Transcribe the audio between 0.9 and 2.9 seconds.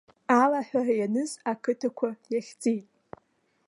ианыз ақыҭа иахьӡеит.